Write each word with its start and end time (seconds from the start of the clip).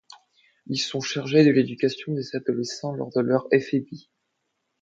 Ils 0.65 0.79
sont 0.79 1.01
chargés 1.01 1.45
de 1.45 1.51
l'éducation 1.51 2.11
des 2.15 2.35
adolescents 2.35 2.93
lors 2.95 3.11
de 3.11 3.21
leur 3.21 3.45
éphébie. 3.51 4.09